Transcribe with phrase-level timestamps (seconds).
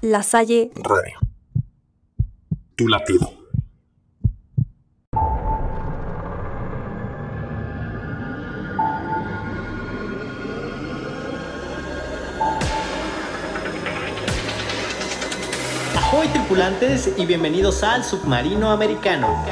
[0.00, 1.18] La Salle Radio.
[2.76, 3.32] Tu latido.
[15.96, 19.44] Ahoy tripulantes y bienvenidos al submarino americano.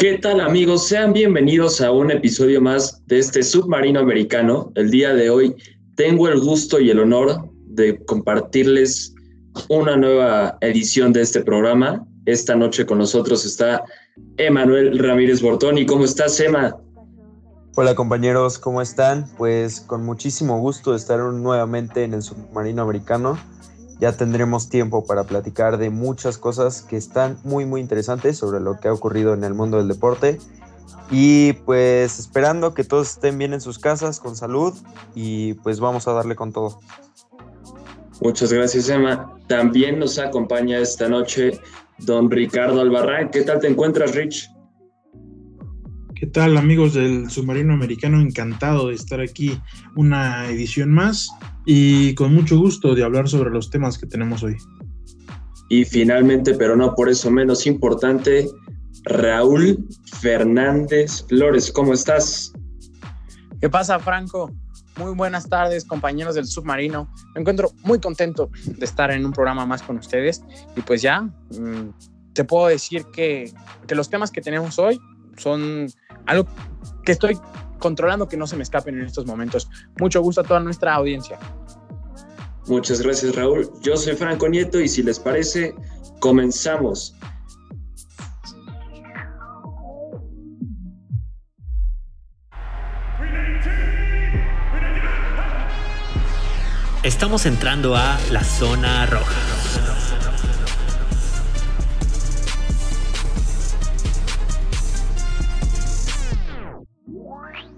[0.00, 0.88] ¿Qué tal amigos?
[0.88, 4.72] Sean bienvenidos a un episodio más de este submarino americano.
[4.74, 5.54] El día de hoy
[5.94, 9.14] tengo el gusto y el honor de compartirles
[9.68, 12.02] una nueva edición de este programa.
[12.24, 13.84] Esta noche con nosotros está
[14.38, 15.84] Emanuel Ramírez Bortoni.
[15.84, 16.74] ¿Cómo estás, Emma?
[17.76, 19.26] Hola compañeros, ¿cómo están?
[19.36, 23.38] Pues con muchísimo gusto de estar nuevamente en el submarino americano
[24.00, 28.80] ya tendremos tiempo para platicar de muchas cosas que están muy muy interesantes sobre lo
[28.80, 30.38] que ha ocurrido en el mundo del deporte.
[31.10, 34.74] Y pues esperando que todos estén bien en sus casas, con salud,
[35.14, 36.80] y pues vamos a darle con todo.
[38.20, 39.36] Muchas gracias, Emma.
[39.48, 41.60] También nos acompaña esta noche
[41.98, 43.30] don Ricardo Albarrán.
[43.30, 44.50] ¿Qué tal te encuentras, Rich?
[46.20, 48.20] ¿Qué tal, amigos del Submarino Americano?
[48.20, 49.58] Encantado de estar aquí
[49.96, 51.30] una edición más
[51.64, 54.58] y con mucho gusto de hablar sobre los temas que tenemos hoy.
[55.70, 58.46] Y finalmente, pero no por eso menos importante,
[59.04, 59.88] Raúl
[60.20, 62.52] Fernández Flores, ¿cómo estás?
[63.58, 64.52] ¿Qué pasa, Franco?
[64.98, 67.10] Muy buenas tardes, compañeros del submarino.
[67.34, 70.42] Me encuentro muy contento de estar en un programa más con ustedes.
[70.76, 71.94] Y pues ya, mm,
[72.34, 73.50] te puedo decir que,
[73.86, 75.00] que los temas que tenemos hoy
[75.38, 75.88] son
[76.26, 76.46] algo
[77.04, 77.38] que estoy
[77.78, 79.68] controlando que no se me escapen en estos momentos.
[79.98, 81.38] Mucho gusto a toda nuestra audiencia.
[82.66, 83.68] Muchas gracias Raúl.
[83.80, 85.74] Yo soy Franco Nieto y si les parece,
[86.20, 87.16] comenzamos.
[97.02, 99.59] Estamos entrando a la zona roja.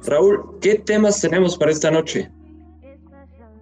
[0.04, 2.30] Raúl, ¿qué temas tenemos para esta noche?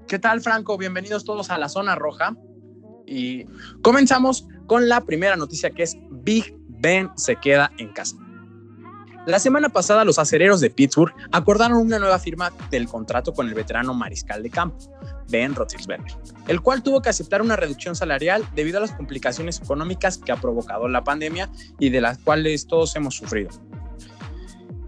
[0.06, 0.78] ¿Qué tal, Franco?
[0.78, 2.34] Bienvenidos todos a la zona roja.
[3.06, 3.44] Y
[3.82, 8.16] comenzamos con la primera noticia que es Big Ben se queda en casa.
[9.26, 13.54] La semana pasada los acereros de Pittsburgh acordaron una nueva firma del contrato con el
[13.54, 14.78] veterano mariscal de campo,
[15.28, 16.16] Ben Roethlisberger,
[16.48, 20.36] el cual tuvo que aceptar una reducción salarial debido a las complicaciones económicas que ha
[20.36, 23.50] provocado la pandemia y de las cuales todos hemos sufrido.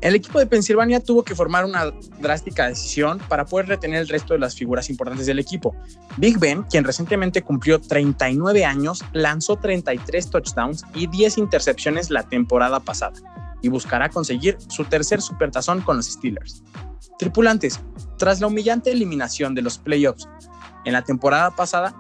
[0.03, 4.35] El equipo de Pensilvania tuvo que formar una drástica decisión para poder retener el resto
[4.35, 5.77] de las figuras importantes del equipo.
[6.17, 12.81] Big Ben, quien recientemente cumplió 39 años, lanzó 33 touchdowns y 10 intercepciones la temporada
[12.81, 13.15] pasada
[13.63, 16.65] y buscará conseguir su tercer supertazón con los Steelers.
[17.17, 17.79] Tripulantes,
[18.19, 20.29] tras la humillante eliminación de los playoffs
[20.85, 21.95] en la temporada pasada,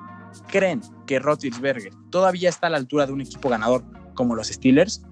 [0.48, 3.84] ¿creen que Roethlisberger todavía está a la altura de un equipo ganador
[4.14, 5.04] como los Steelers?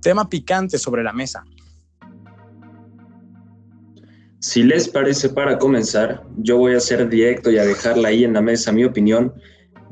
[0.00, 1.44] Tema picante sobre la mesa.
[4.40, 8.34] Si les parece para comenzar, yo voy a ser directo y a dejarla ahí en
[8.34, 9.32] la mesa mi opinión.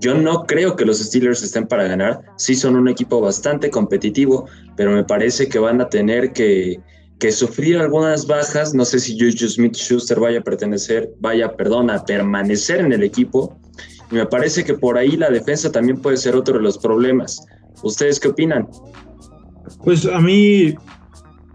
[0.00, 2.20] Yo no creo que los Steelers estén para ganar.
[2.36, 4.46] Sí son un equipo bastante competitivo,
[4.76, 6.80] pero me parece que van a tener que,
[7.30, 8.74] sufrir algunas bajas.
[8.74, 13.58] No sé si Juju Smith-Schuster vaya a pertenecer, vaya, perdón, a permanecer en el equipo.
[14.10, 17.42] Y me parece que por ahí la defensa también puede ser otro de los problemas.
[17.82, 18.68] ¿Ustedes qué opinan?
[19.82, 20.74] Pues a mí,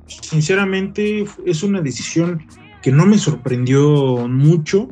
[0.07, 2.41] sinceramente, es una decisión
[2.81, 4.87] que no me sorprendió mucho,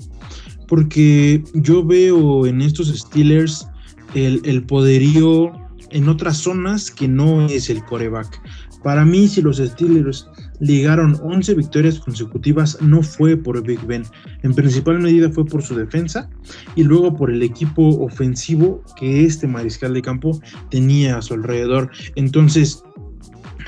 [0.68, 3.68] porque yo veo en estos Steelers
[4.14, 5.52] el, poderío
[5.92, 8.42] en otras zonas que no es el coreback.
[8.84, 10.28] Para mí, si los Steelers
[10.60, 14.04] ligaron 11 victorias consecutivas, no fue por Big Ben.
[14.44, 16.30] En principal medida fue por su defensa
[16.76, 20.40] y luego por el equipo ofensivo que este mariscal de campo
[20.70, 21.90] tenía a su alrededor.
[22.16, 22.84] Entonces,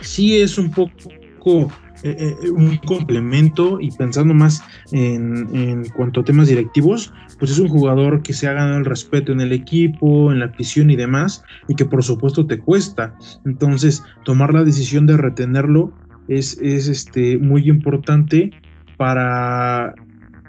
[0.01, 1.71] sí es un poco
[2.01, 4.63] eh, eh, un complemento y pensando más
[4.93, 9.33] en, cuanto a temas directivos, pues es un jugador que se ha ganado el respeto
[9.33, 13.15] en el equipo, en la afición y demás, y que por supuesto te cuesta.
[13.45, 15.91] Entonces, tomar la decisión de retenerlo
[16.29, 18.51] es, es este, muy importante
[18.95, 19.93] para,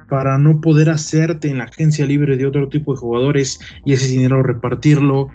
[0.08, 4.06] para no poder hacerte en la agencia libre de otro tipo de jugadores y ese
[4.06, 5.30] dinero repartirlo.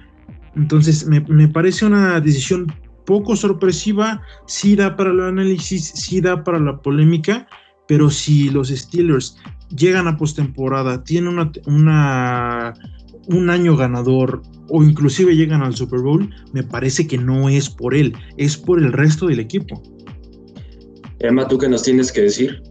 [0.55, 2.67] Entonces, me, me parece una decisión
[3.05, 7.47] poco sorpresiva, sí da para el análisis, sí da para la polémica,
[7.87, 9.37] pero si los Steelers
[9.75, 12.73] llegan a postemporada, tienen una,
[13.27, 17.93] un año ganador o inclusive llegan al Super Bowl, me parece que no es por
[17.93, 19.81] él, es por el resto del equipo.
[21.19, 22.61] Emma, ¿tú qué nos tienes que decir?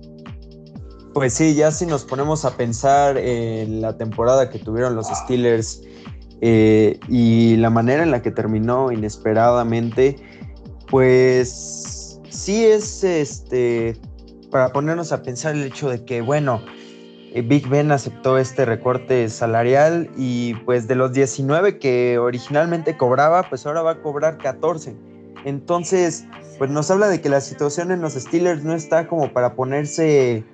[1.12, 5.82] Pues sí, ya si nos ponemos a pensar en la temporada que tuvieron los Steelers
[6.46, 10.16] eh, y la manera en la que terminó inesperadamente,
[10.90, 13.96] pues sí es este
[14.50, 16.60] para ponernos a pensar el hecho de que, bueno,
[17.32, 23.48] eh, Big Ben aceptó este recorte salarial y pues de los 19 que originalmente cobraba,
[23.48, 24.94] pues ahora va a cobrar 14.
[25.46, 26.26] Entonces,
[26.58, 30.44] pues nos habla de que la situación en los Steelers no está como para ponerse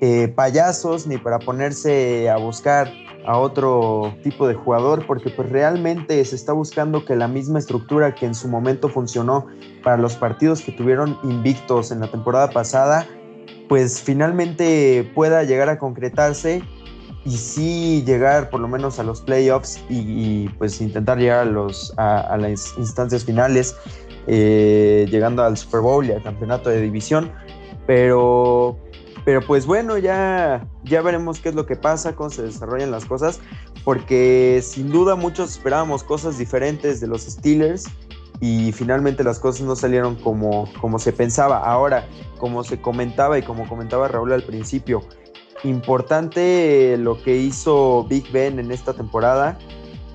[0.00, 2.90] eh, payasos ni para ponerse a buscar
[3.26, 8.14] a otro tipo de jugador, porque pues realmente se está buscando que la misma estructura
[8.14, 9.46] que en su momento funcionó
[9.82, 13.06] para los partidos que tuvieron invictos en la temporada pasada,
[13.68, 16.62] pues finalmente pueda llegar a concretarse
[17.24, 21.92] y sí llegar por lo menos a los playoffs y, pues intentar llegar a, los,
[21.96, 23.76] a, las instancias finales,
[24.28, 27.32] eh, llegando al Super Bowl y al campeonato de división.
[27.88, 28.78] Pero,
[29.26, 33.06] pero pues bueno, ya, ya veremos qué es lo que pasa, cómo se desarrollan las
[33.06, 33.40] cosas,
[33.82, 37.86] porque sin duda muchos esperábamos cosas diferentes de los Steelers
[38.40, 41.58] y finalmente las cosas no salieron como, como se pensaba.
[41.58, 42.06] Ahora,
[42.38, 45.02] como se comentaba y como comentaba Raúl al principio,
[45.64, 49.58] importante lo que hizo Big Ben en esta temporada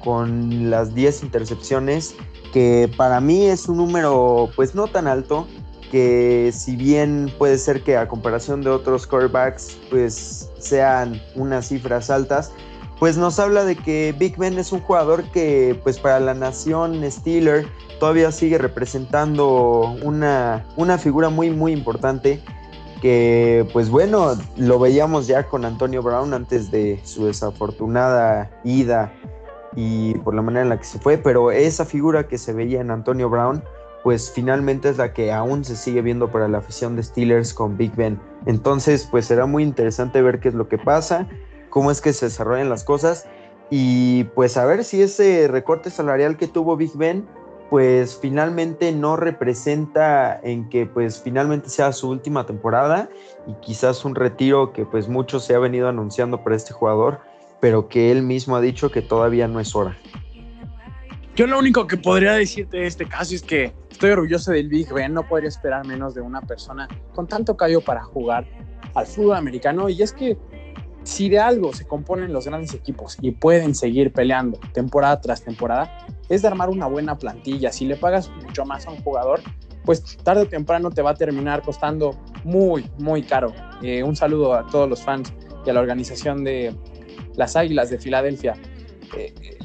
[0.06, 2.16] con las 10 intercepciones,
[2.54, 5.48] que para mí es un número pues no tan alto,
[5.92, 12.10] que si bien puede ser que a comparación de otros quarterbacks pues sean unas cifras
[12.10, 12.54] altas,
[12.98, 17.02] pues nos habla de que Big Ben es un jugador que pues para la nación
[17.12, 17.68] Steeler
[18.00, 22.42] todavía sigue representando una, una figura muy muy importante
[23.02, 29.12] que pues bueno, lo veíamos ya con Antonio Brown antes de su desafortunada ida
[29.76, 32.80] y por la manera en la que se fue, pero esa figura que se veía
[32.80, 33.64] en Antonio Brown
[34.04, 37.78] pues finalmente es la que aún se sigue viendo para la afición de Steelers con
[37.78, 38.20] Big Ben.
[38.46, 41.28] Entonces pues será muy interesante ver qué es lo que pasa
[41.72, 43.26] cómo es que se desarrollan las cosas
[43.72, 47.26] y pues a ver si ese recorte salarial que tuvo Big Ben
[47.72, 53.10] pues finalmente no representa en que pues finalmente sea su última temporada
[53.48, 57.22] y quizás un retiro que pues mucho se ha venido anunciando para este jugador,
[57.62, 59.98] pero que él mismo ha dicho que todavía no es hora.
[61.36, 64.92] Yo lo único que podría decirte de este caso es que estoy orgulloso del Big
[64.94, 68.46] Ben, no podría esperar menos de una persona con tanto callo para jugar
[68.94, 70.38] al fútbol americano y es que
[71.04, 76.06] si de algo se componen los grandes equipos y pueden seguir peleando temporada tras temporada,
[76.28, 77.72] es de armar una buena plantilla.
[77.72, 79.40] Si le pagas mucho más a un jugador,
[79.86, 82.12] pues tarde o temprano te va a terminar costando
[82.44, 83.54] muy, muy caro.
[83.82, 85.34] Eh, un saludo a todos los fans
[85.66, 86.76] y a la organización de
[87.36, 88.54] las Águilas de Filadelfia.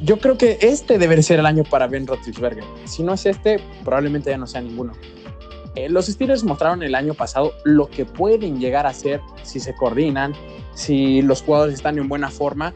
[0.03, 2.65] Yo creo que este debe ser el año para Ben Roethlisberger.
[2.85, 4.93] Si no es este, probablemente ya no sea ninguno.
[5.77, 9.75] Eh, los Steelers mostraron el año pasado lo que pueden llegar a ser si se
[9.75, 10.33] coordinan,
[10.75, 12.73] si los jugadores están en buena forma.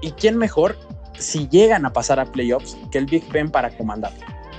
[0.00, 0.76] ¿Y quién mejor
[1.18, 4.12] si llegan a pasar a playoffs que el Big Ben para comandar?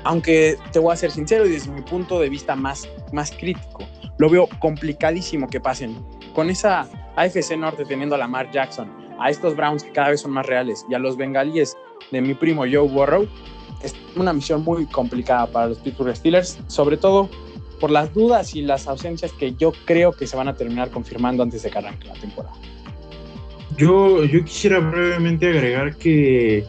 [0.03, 3.85] Aunque te voy a ser sincero y desde mi punto de vista más, más crítico,
[4.17, 5.95] lo veo complicadísimo que pasen.
[6.35, 10.31] Con esa AFC Norte teniendo a Lamar Jackson, a estos Browns que cada vez son
[10.31, 11.77] más reales y a los bengalíes
[12.11, 13.27] de mi primo Joe Burrow,
[13.81, 17.29] es una misión muy complicada para los Pittsburgh Steelers, sobre todo
[17.79, 21.43] por las dudas y las ausencias que yo creo que se van a terminar confirmando
[21.43, 22.55] antes de que arranque la temporada.
[23.77, 26.65] Yo, yo quisiera brevemente agregar que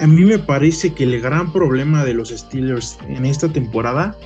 [0.00, 4.16] a mí me parece que el gran problema de los Steelers en esta temporada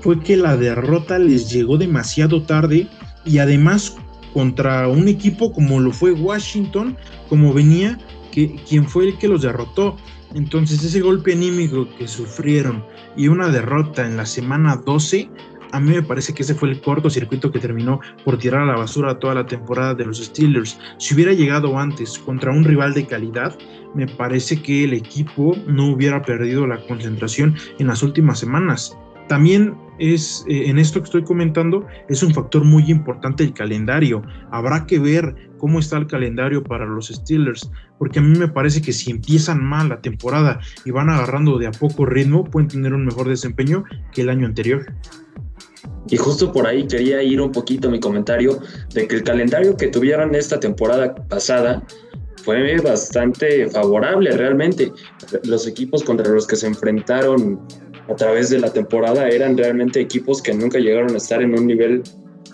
[0.00, 2.86] fue que la derrota les llegó demasiado tarde
[3.24, 3.96] y además
[4.32, 6.96] contra un equipo como lo fue Washington,
[7.28, 7.98] como venía,
[8.30, 9.96] que quien fue el que los derrotó.
[10.34, 12.84] Entonces ese golpe anímico que sufrieron
[13.16, 15.28] y una derrota en la semana 12,
[15.72, 18.76] a mí me parece que ese fue el cortocircuito que terminó por tirar a la
[18.76, 20.78] basura toda la temporada de los Steelers.
[20.98, 23.56] Si hubiera llegado antes contra un rival de calidad,
[23.94, 28.96] me parece que el equipo no hubiera perdido la concentración en las últimas semanas.
[29.28, 34.22] También es, eh, en esto que estoy comentando, es un factor muy importante el calendario.
[34.50, 38.82] Habrá que ver cómo está el calendario para los Steelers, porque a mí me parece
[38.82, 42.92] que si empiezan mal la temporada y van agarrando de a poco ritmo, pueden tener
[42.94, 44.92] un mejor desempeño que el año anterior.
[46.08, 48.58] Y justo por ahí quería ir un poquito mi comentario
[48.92, 51.82] de que el calendario que tuvieron esta temporada pasada
[52.44, 54.92] fue bastante favorable realmente.
[55.44, 57.60] Los equipos contra los que se enfrentaron
[58.08, 61.66] a través de la temporada eran realmente equipos que nunca llegaron a estar en un
[61.66, 62.02] nivel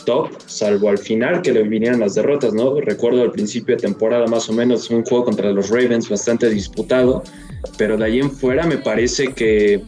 [0.04, 2.80] top, salvo al final que le vinieran las derrotas, ¿no?
[2.80, 7.22] Recuerdo al principio de temporada más o menos un juego contra los Ravens bastante disputado
[7.76, 9.82] pero de ahí en fuera me parece que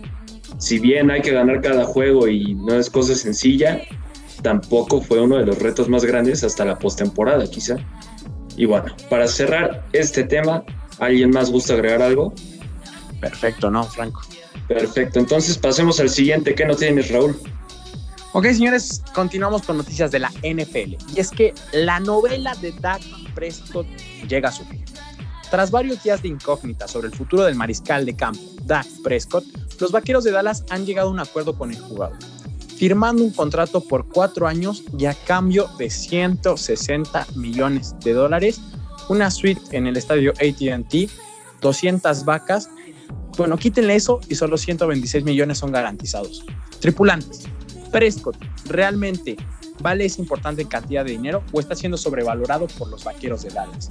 [0.59, 3.81] si bien hay que ganar cada juego y no es cosa sencilla,
[4.43, 7.76] tampoco fue uno de los retos más grandes hasta la postemporada, quizá.
[8.57, 10.64] Y bueno, para cerrar este tema,
[10.99, 12.35] ¿alguien más gusta agregar algo?
[13.21, 14.21] Perfecto, ¿no, Franco?
[14.70, 16.54] Perfecto, entonces pasemos al siguiente.
[16.54, 17.36] ¿Qué no tienes, Raúl?
[18.32, 20.94] Ok, señores, continuamos con noticias de la NFL.
[21.12, 23.02] Y es que la novela de Dak
[23.34, 23.88] Prescott
[24.28, 24.84] llega a su fin.
[25.50, 29.44] Tras varios días de incógnita sobre el futuro del mariscal de campo, Dak Prescott,
[29.80, 32.16] los vaqueros de Dallas han llegado a un acuerdo con el jugador,
[32.76, 38.60] firmando un contrato por cuatro años y a cambio de 160 millones de dólares,
[39.08, 41.10] una suite en el estadio ATT,
[41.60, 42.70] 200 vacas.
[43.37, 46.45] Bueno, quítenle eso y solo 126 millones son garantizados.
[46.81, 47.45] Tripulantes,
[47.90, 48.37] Prescott
[48.67, 49.37] realmente
[49.81, 53.88] vale esa importante cantidad de dinero o está siendo sobrevalorado por los vaqueros de Dallas?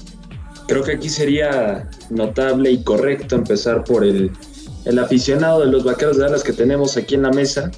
[0.67, 4.31] Creo que aquí sería notable y correcto empezar por el,
[4.85, 7.71] el aficionado de los vaqueros de Dallas que tenemos aquí en la mesa.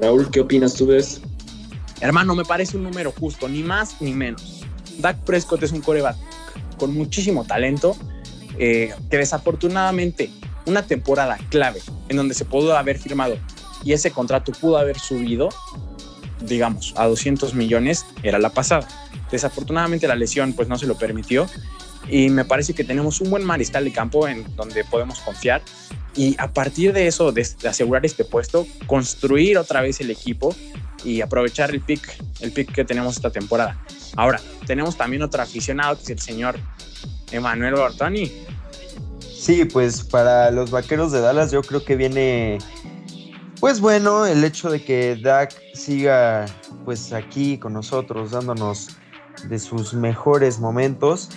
[0.00, 1.26] Raúl, ¿qué opinas tú de esto?
[2.00, 4.64] Hermano, me parece un número justo, ni más ni menos.
[4.98, 6.16] Dak Prescott es un coreback
[6.76, 7.96] con muchísimo talento,
[8.58, 10.30] eh, que desafortunadamente
[10.66, 13.36] una temporada clave en donde se pudo haber firmado
[13.84, 15.48] y ese contrato pudo haber subido,
[16.40, 18.86] digamos, a 200 millones, era la pasada.
[19.30, 21.46] Desafortunadamente la lesión pues no se lo permitió
[22.08, 25.62] y me parece que tenemos un buen mariscal de campo en donde podemos confiar
[26.14, 30.54] y a partir de eso, de, asegurar este puesto, construir otra vez el equipo
[31.04, 32.06] y aprovechar el pick,
[32.40, 33.82] el pick que tenemos esta temporada.
[34.16, 36.58] Ahora, tenemos también otro aficionado que es el señor
[37.30, 38.30] Emanuel Bartoni.
[39.42, 42.58] Sí, pues para los vaqueros de Dallas yo creo que viene
[43.58, 46.46] pues bueno, el hecho de que Dak siga
[46.84, 48.90] pues aquí con nosotros dándonos
[49.48, 51.28] de sus mejores momentos.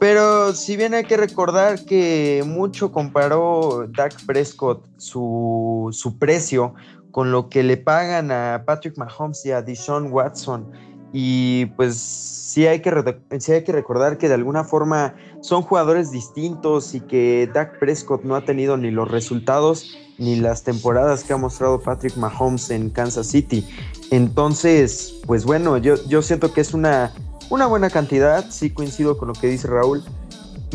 [0.00, 6.74] Pero si bien hay que recordar que mucho comparó Dak Prescott su, su precio
[7.12, 10.68] con lo que le pagan a Patrick Mahomes y a Deshaun Watson.
[11.12, 15.14] Y pues sí hay, que, sí hay que recordar que de alguna forma
[15.46, 20.64] son jugadores distintos y que Dak Prescott no ha tenido ni los resultados ni las
[20.64, 23.64] temporadas que ha mostrado Patrick Mahomes en Kansas City.
[24.10, 27.12] Entonces, pues bueno, yo, yo siento que es una,
[27.48, 30.02] una buena cantidad, sí coincido con lo que dice Raúl,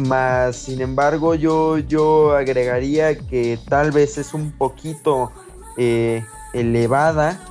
[0.08, 5.34] más sin embargo yo, yo agregaría que tal vez es un poquito
[5.78, 6.24] eh,
[6.54, 7.42] elevada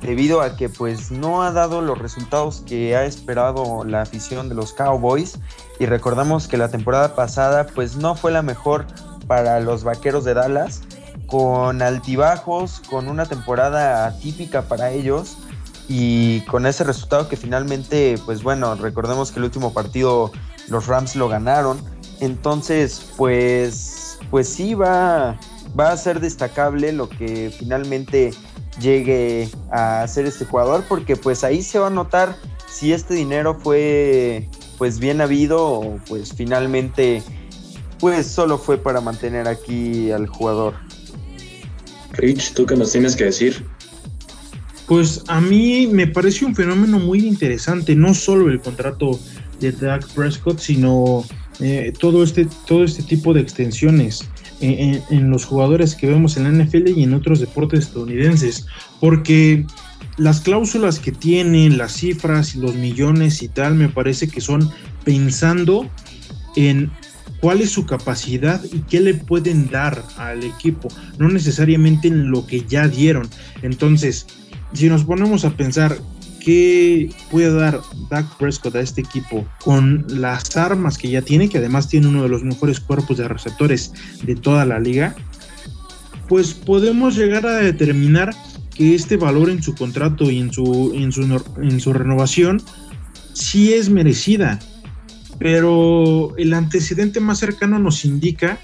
[0.00, 4.54] debido a que pues no ha dado los resultados que ha esperado la afición de
[4.54, 5.36] los Cowboys
[5.80, 8.86] y recordamos que la temporada pasada pues no fue la mejor
[9.26, 10.82] para los Vaqueros de Dallas
[11.26, 15.38] con altibajos, con una temporada atípica para ellos
[15.88, 20.30] y con ese resultado que finalmente, pues bueno, recordemos que el último partido
[20.68, 21.80] los Rams lo ganaron.
[22.20, 25.38] Entonces, pues, pues sí va,
[25.78, 28.32] va a ser destacable lo que finalmente
[28.78, 32.36] llegue a ser este jugador, porque pues ahí se va a notar
[32.68, 34.48] si este dinero fue
[34.80, 37.22] pues bien habido o pues finalmente
[37.98, 40.72] pues solo fue para mantener aquí al jugador.
[42.12, 43.62] Rich, ¿tú qué nos tienes que decir?
[44.86, 49.20] Pues a mí me parece un fenómeno muy interesante, no solo el contrato
[49.60, 51.26] de Dak Prescott, sino
[51.60, 54.30] eh, todo, este, todo este tipo de extensiones
[54.62, 58.66] en, en, los jugadores que vemos en la NFL y en otros deportes estadounidenses,
[58.98, 59.66] porque
[60.16, 64.70] las cláusulas que tienen, las cifras los millones y tal, me parece que son
[65.04, 65.88] pensando
[66.56, 66.90] en
[67.40, 70.88] cuál es su capacidad y qué le pueden dar al equipo,
[71.18, 73.28] no necesariamente en lo que ya dieron.
[73.62, 74.26] Entonces,
[74.72, 75.96] si nos ponemos a pensar
[76.40, 81.58] qué puede dar Dak Prescott a este equipo con las armas que ya tiene, que
[81.58, 85.14] además tiene uno de los mejores cuerpos de receptores de toda la liga,
[86.28, 88.34] pues podemos llegar a determinar
[88.80, 91.20] que este valor en su contrato y en su, en su,
[91.60, 92.62] en su renovación
[93.34, 94.58] sí es merecida
[95.38, 98.58] pero el antecedente más cercano nos indica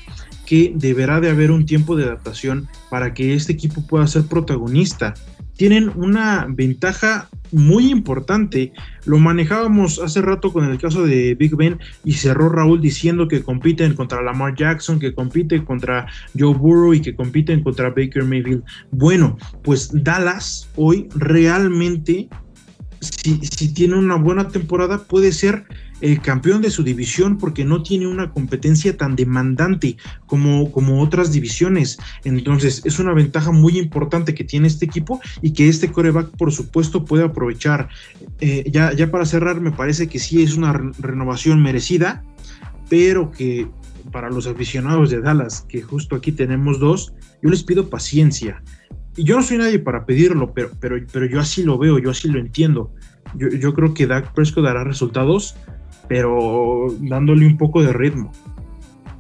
[0.47, 5.13] que deberá de haber un tiempo de adaptación para que este equipo pueda ser protagonista.
[5.57, 8.73] Tienen una ventaja muy importante.
[9.05, 13.43] Lo manejábamos hace rato con el caso de Big Ben y cerró Raúl diciendo que
[13.43, 16.07] compiten contra Lamar Jackson, que compiten contra
[16.39, 18.65] Joe Burrow y que compiten contra Baker Mayfield.
[18.91, 22.29] Bueno, pues Dallas hoy realmente,
[23.01, 25.65] si, si tiene una buena temporada, puede ser
[26.01, 31.33] el campeón de su división porque no tiene una competencia tan demandante como, como otras
[31.33, 31.99] divisiones.
[32.25, 36.53] Entonces es una ventaja muy importante que tiene este equipo y que este coreback por
[36.53, 37.89] supuesto puede aprovechar.
[38.41, 42.23] Eh, ya, ya para cerrar me parece que sí es una renovación merecida,
[42.89, 43.69] pero que
[44.13, 47.13] para los aficionados de Dallas, que justo aquí tenemos dos,
[47.43, 48.63] yo les pido paciencia.
[49.17, 52.11] Y yo no soy nadie para pedirlo, pero, pero, pero yo así lo veo, yo
[52.11, 52.93] así lo entiendo.
[53.35, 55.57] Yo, yo creo que Dak Prescott dará resultados,
[56.09, 58.33] pero dándole un poco de ritmo.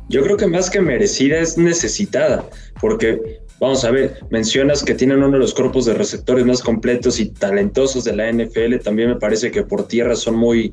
[0.09, 2.49] Yo creo que más que merecida es necesitada,
[2.81, 7.19] porque vamos a ver, mencionas que tienen uno de los cuerpos de receptores más completos
[7.19, 10.73] y talentosos de la NFL, también me parece que por tierra son muy,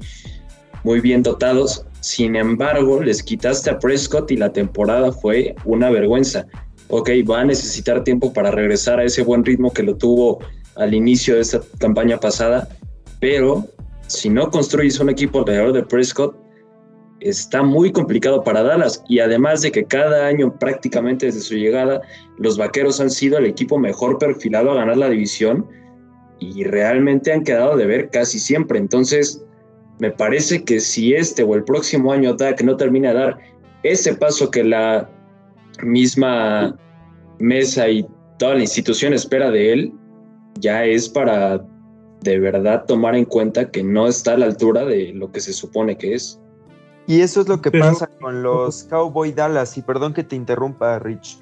[0.83, 1.85] muy bien dotados.
[2.01, 6.45] Sin embargo, les quitaste a Prescott y la temporada fue una vergüenza.
[6.89, 10.39] Ok, va a necesitar tiempo para regresar a ese buen ritmo que lo tuvo
[10.75, 12.67] al inicio de esta campaña pasada,
[13.19, 13.67] pero
[14.07, 16.35] si no construyes un equipo alrededor de Prescott,
[17.19, 19.03] está muy complicado para Dallas.
[19.07, 22.01] Y además de que cada año, prácticamente desde su llegada,
[22.37, 25.67] los Vaqueros han sido el equipo mejor perfilado a ganar la división
[26.39, 28.77] y realmente han quedado de ver casi siempre.
[28.77, 29.43] Entonces,
[29.99, 33.39] me parece que si este o el próximo año Dak no termina de dar
[33.83, 35.09] ese paso que la
[35.81, 36.77] misma
[37.39, 38.05] mesa y
[38.37, 39.93] toda la institución espera de él,
[40.59, 41.65] ya es para
[42.23, 45.53] de verdad tomar en cuenta que no está a la altura de lo que se
[45.53, 46.39] supone que es.
[47.05, 50.99] Y eso es lo que pasa con los Cowboy Dallas, y perdón que te interrumpa,
[50.99, 51.37] Rich,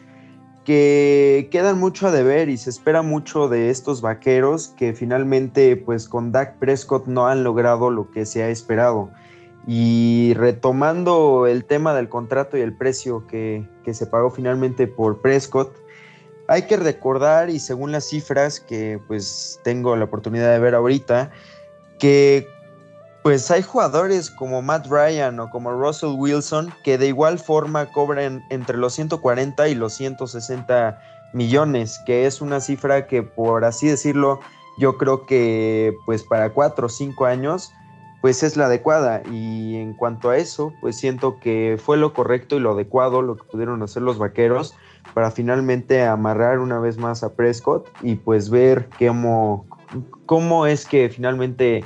[0.65, 6.07] que quedan mucho a deber y se espera mucho de estos vaqueros que finalmente, pues
[6.09, 9.11] con Dak Prescott no han logrado lo que se ha esperado.
[9.67, 15.21] Y retomando el tema del contrato y el precio que, que se pagó finalmente por
[15.21, 15.71] Prescott,
[16.51, 21.31] hay que recordar, y según las cifras que pues tengo la oportunidad de ver ahorita,
[21.97, 22.45] que
[23.23, 28.43] pues hay jugadores como Matt Ryan o como Russell Wilson que de igual forma cobran
[28.49, 30.99] entre los 140 y los 160
[31.31, 34.41] millones, que es una cifra que por así decirlo,
[34.77, 37.71] yo creo que pues para cuatro o cinco años
[38.19, 39.21] pues es la adecuada.
[39.31, 43.37] Y en cuanto a eso pues siento que fue lo correcto y lo adecuado lo
[43.37, 44.75] que pudieron hacer los vaqueros
[45.13, 49.65] para finalmente amarrar una vez más a Prescott y pues ver cómo,
[50.25, 51.83] cómo es que finalmente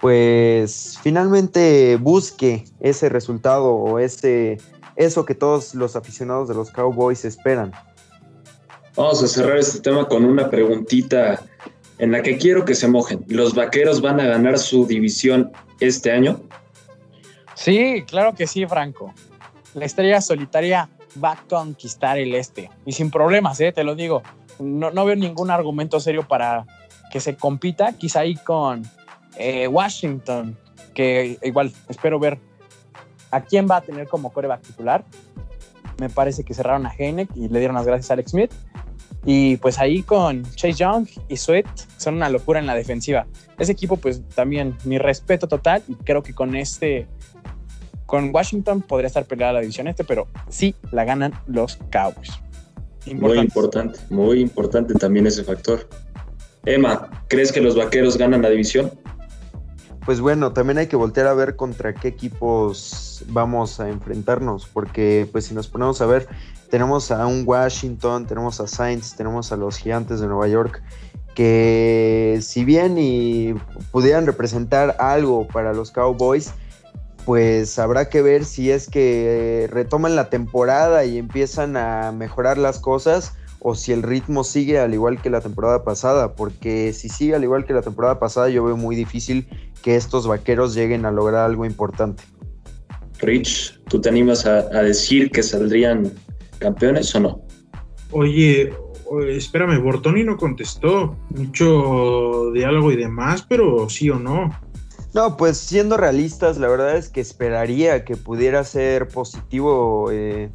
[0.00, 4.58] pues finalmente busque ese resultado o ese
[4.96, 7.72] eso que todos los aficionados de los Cowboys esperan.
[8.96, 11.42] Vamos a cerrar este tema con una preguntita
[11.98, 13.24] en la que quiero que se mojen.
[13.28, 16.42] ¿Los Vaqueros van a ganar su división este año?
[17.54, 19.14] Sí, claro que sí, Franco.
[19.74, 20.90] La estrella solitaria
[21.22, 22.70] va a conquistar el este.
[22.84, 23.72] Y sin problemas, ¿eh?
[23.72, 24.22] te lo digo.
[24.58, 26.66] No, no veo ningún argumento serio para
[27.10, 27.92] que se compita.
[27.92, 28.82] Quizá ahí con
[29.36, 30.56] eh, Washington,
[30.94, 32.38] que igual espero ver
[33.30, 35.04] a quién va a tener como coreback titular.
[35.98, 38.52] Me parece que cerraron a Heineck y le dieron las gracias a Alex Smith.
[39.24, 43.26] Y pues ahí con Chase Young y Sweat son una locura en la defensiva.
[43.58, 47.06] Ese equipo, pues también mi respeto total y creo que con este,
[48.12, 52.30] con Washington podría estar peleada la división este, pero sí la ganan los Cowboys.
[53.06, 55.88] Muy importante, muy importante también ese factor.
[56.66, 58.92] Emma, ¿crees que los vaqueros ganan la división?
[60.04, 65.26] pues bueno, también hay que voltear a ver contra qué equipos vamos a enfrentarnos, porque
[65.32, 66.28] pues si nos ponemos a ver,
[66.68, 70.82] tenemos a un Washington, tenemos a Saints, tenemos a los Gigantes de Nueva York,
[71.34, 73.54] que si bien y
[73.90, 76.52] pudieran representar algo para los Cowboys,
[77.24, 82.78] pues habrá que ver si es que retoman la temporada y empiezan a mejorar las
[82.78, 87.36] cosas o si el ritmo sigue al igual que la temporada pasada, porque si sigue
[87.36, 89.46] al igual que la temporada pasada yo veo muy difícil
[89.82, 92.24] que estos vaqueros lleguen a lograr algo importante.
[93.20, 96.12] Rich, ¿tú te animas a, decir que saldrían
[96.58, 97.40] campeones o no?
[98.10, 98.74] Oye,
[99.28, 101.16] espérame, Bortoni no contestó.
[101.30, 104.50] Mucho diálogo y demás, pero sí o no.
[105.14, 110.50] No, pues siendo realistas, la verdad es que esperaría que pudiera ser positivo eh,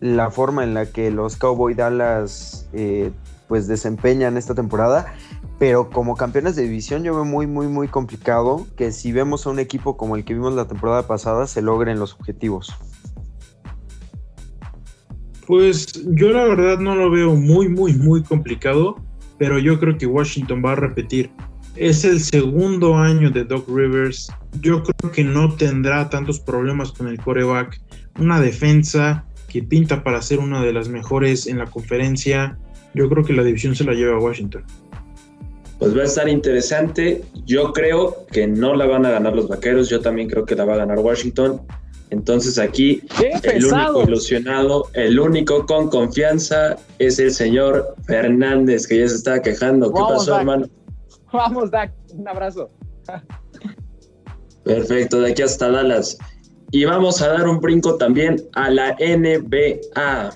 [0.00, 3.10] la forma en la que los Cowboy Dallas eh,
[3.48, 5.14] pues desempeñan esta temporada,
[5.58, 9.50] pero como campeones de división yo veo muy muy muy complicado que si vemos a
[9.50, 12.74] un equipo como el que vimos la temporada pasada se logren los objetivos.
[15.46, 18.96] Pues yo la verdad no lo veo muy muy muy complicado,
[19.38, 21.30] pero yo creo que Washington va a repetir.
[21.76, 24.32] Es el segundo año de Doc Rivers.
[24.62, 27.78] Yo creo que no tendrá tantos problemas con el coreback.
[28.18, 32.58] Una defensa que pinta para ser una de las mejores en la conferencia.
[32.94, 34.64] Yo creo que la división se la lleva a Washington.
[35.78, 37.22] Pues va a estar interesante.
[37.44, 39.90] Yo creo que no la van a ganar los vaqueros.
[39.90, 41.60] Yo también creo que la va a ganar Washington.
[42.08, 43.02] Entonces aquí
[43.44, 49.42] el único ilusionado, el único con confianza es el señor Fernández, que ya se estaba
[49.42, 49.92] quejando.
[49.92, 50.68] ¿Qué pasó, hermano?
[51.48, 51.92] Vamos, Dak.
[52.14, 52.70] Un abrazo.
[54.64, 56.18] Perfecto, de aquí hasta Dallas.
[56.72, 60.34] Y vamos a dar un brinco también a la NBA.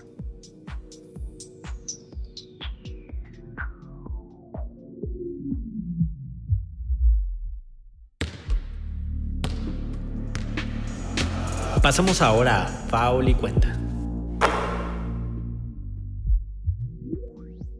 [11.82, 13.76] Pasamos ahora a Paul y Cuenta.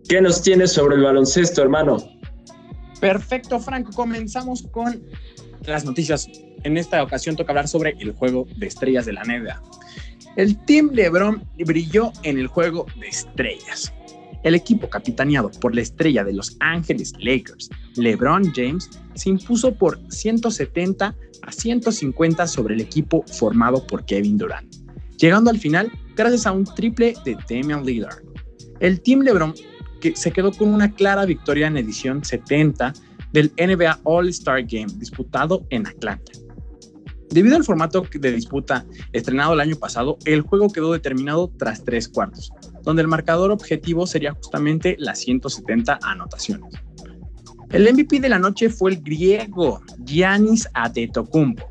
[0.09, 1.99] ¿Qué nos tienes sobre el baloncesto, hermano?
[3.01, 3.93] Perfecto, Franco.
[3.93, 5.03] Comenzamos con
[5.67, 6.29] las noticias.
[6.63, 9.63] En esta ocasión toca hablar sobre el juego de estrellas de la NBA.
[10.37, 13.93] El Team LeBron brilló en el juego de estrellas.
[14.43, 20.01] El equipo capitaneado por la estrella de Los Ángeles Lakers, LeBron James, se impuso por
[20.11, 24.73] 170 a 150 sobre el equipo formado por Kevin Durant,
[25.19, 28.23] llegando al final gracias a un triple de Damian Lillard.
[28.81, 29.55] El Team LeBron
[30.01, 32.93] que se quedó con una clara victoria en edición 70
[33.33, 36.33] del NBA All-Star Game disputado en Atlanta.
[37.31, 42.09] Debido al formato de disputa estrenado el año pasado, el juego quedó determinado tras tres
[42.09, 42.51] cuartos,
[42.83, 46.75] donde el marcador objetivo sería justamente las 170 anotaciones.
[47.71, 51.65] El MVP de la noche fue el griego Giannis Antetokounmpo,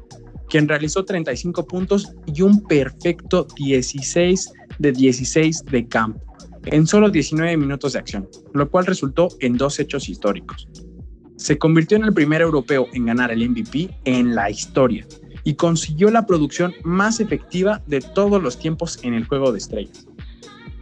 [0.47, 6.28] quien realizó 35 puntos y un perfecto 16 de 16 de campo
[6.65, 10.67] en solo 19 minutos de acción, lo cual resultó en dos hechos históricos.
[11.37, 15.05] Se convirtió en el primer europeo en ganar el MVP en la historia
[15.43, 20.05] y consiguió la producción más efectiva de todos los tiempos en el juego de estrellas.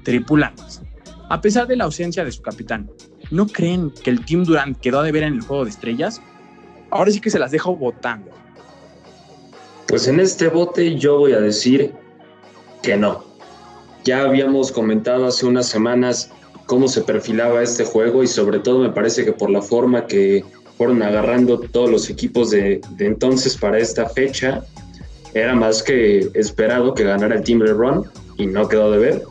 [0.04, 0.82] Tripulantes.
[1.30, 2.90] A pesar de la ausencia de su capitán,
[3.30, 6.22] ¿no creen que el Team Durant quedó de ver en el juego de estrellas?
[6.90, 8.32] Ahora sí que se las dejo votando.
[9.88, 11.94] Pues en este bote yo voy a decir
[12.82, 13.27] que no.
[14.08, 16.32] Ya habíamos comentado hace unas semanas
[16.66, 20.46] cómo se perfilaba este juego y sobre todo me parece que por la forma que
[20.78, 24.64] fueron agarrando todos los equipos de, entonces para esta fecha,
[25.34, 28.06] era más que esperado que ganara el Team LeBron
[28.38, 29.24] y no quedó de ver.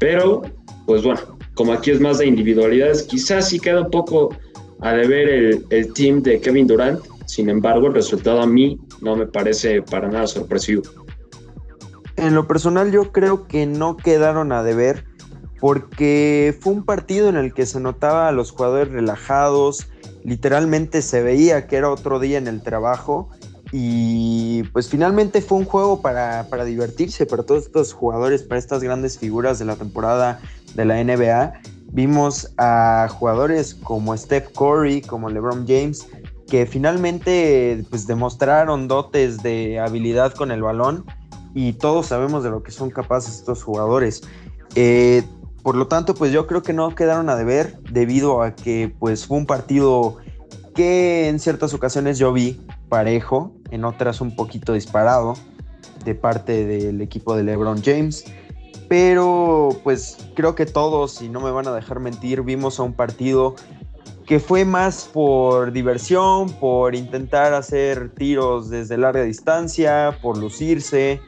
[0.00, 0.42] Pero,
[0.84, 1.20] pues bueno,
[1.54, 4.36] como aquí es más de individualidades, quizás sí queda un poco
[4.80, 6.98] a deber el, el team de Kevin Durant.
[7.26, 10.82] Sin embargo, el resultado a mí no me parece para nada sorpresivo.
[12.18, 15.04] En lo personal yo creo que no quedaron a deber
[15.60, 19.88] porque fue un partido en el que se notaba a los jugadores relajados,
[20.24, 23.30] literalmente se veía que era otro día en el trabajo
[23.70, 28.82] y pues finalmente fue un juego para, para, divertirse para todos estos jugadores, para estas
[28.82, 30.40] grandes figuras de la temporada
[30.74, 31.52] de la NBA.
[31.92, 36.08] Vimos a jugadores como Steph Curry, como LeBron James,
[36.48, 41.04] que finalmente pues demostraron dotes de habilidad con el balón
[41.54, 44.22] y todos sabemos de lo que son capaces estos jugadores.
[44.74, 45.22] Eh,
[45.62, 49.26] por lo tanto, pues yo creo que no quedaron a deber debido a que pues
[49.26, 50.16] fue un partido
[50.74, 55.34] que en ciertas ocasiones yo vi parejo, en otras un poquito disparado
[56.04, 58.24] de parte del equipo de LeBron James.
[58.88, 62.94] Pero pues creo que todos, y no me van a dejar mentir, vimos a un
[62.94, 63.56] partido
[64.28, 71.18] que fue más por diversión, por intentar hacer tiros desde larga distancia, por lucirse.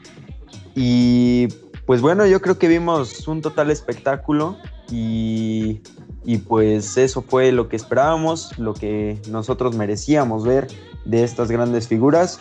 [0.75, 1.47] Y
[1.87, 4.55] pues bueno, yo creo que vimos un total espectáculo
[4.91, 5.81] y,
[6.23, 10.67] y pues eso fue lo que esperábamos, lo que nosotros merecíamos ver
[11.05, 12.39] de estas grandes figuras.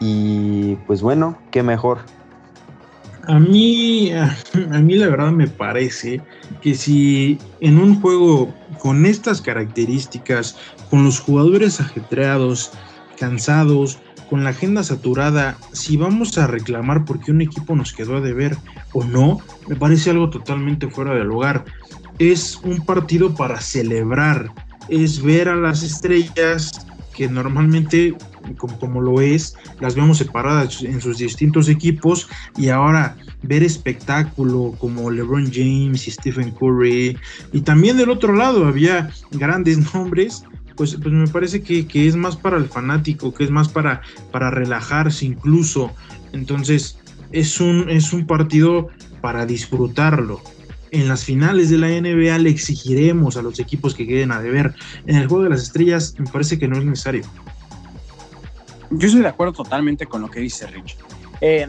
[0.00, 2.00] Y pues bueno, qué mejor.
[3.26, 6.20] A mí, a, mí la verdad me parece
[6.60, 8.52] que si en un juego
[8.84, 10.58] con estas características,
[10.90, 12.70] con los jugadores ajetreados,
[13.18, 18.20] cansados, con la agenda saturada, si vamos a reclamar porque un equipo nos quedó a
[18.20, 18.58] deber
[18.92, 21.64] o no, me parece algo totalmente fuera de lugar.
[22.18, 24.50] Es un partido para celebrar,
[24.90, 28.14] es ver a las estrellas que normalmente,
[28.56, 35.10] como, lo es, las vemos separadas en sus distintos equipos y ahora ver espectáculo como
[35.10, 37.16] LeBron James y Stephen Curry
[37.52, 40.44] y también del otro lado había grandes nombres.
[40.76, 44.02] Pues, pues me parece que, que es más para el fanático, que es más para,
[44.32, 45.92] para relajarse incluso.
[46.32, 46.98] Entonces,
[47.30, 48.88] es un, es un partido
[49.20, 50.42] para disfrutarlo
[50.94, 54.74] en las finales de la NBA le exigiremos a los equipos que queden a deber.
[55.06, 57.24] En el juego de las estrellas me parece que no es necesario.
[58.90, 60.96] Yo estoy de acuerdo totalmente con lo que dice Rich.
[61.40, 61.68] Eh,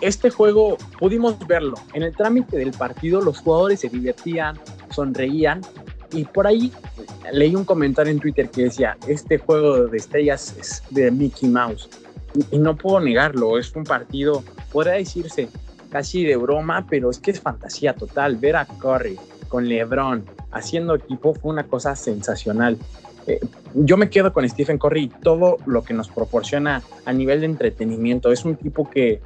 [0.00, 1.74] este juego pudimos verlo.
[1.92, 4.58] En el trámite del partido los jugadores se divertían,
[4.90, 5.60] sonreían
[6.12, 6.72] y por ahí
[7.32, 11.88] leí un comentario en Twitter que decía, este juego de estrellas es de Mickey Mouse.
[12.50, 15.48] Y, no puedo negarlo, es un partido, podría decirse,
[15.90, 18.36] casi de broma, pero es que es fantasía total.
[18.36, 19.18] Ver a Curry
[19.48, 22.78] con LeBron haciendo equipo fue una cosa sensacional.
[23.30, 23.40] Eh,
[23.74, 27.46] yo me quedo con Stephen Curry y todo lo que nos proporciona a nivel de
[27.46, 28.32] entretenimiento.
[28.32, 29.20] Es un tipo que